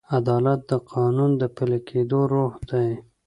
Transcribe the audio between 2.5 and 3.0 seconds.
دی.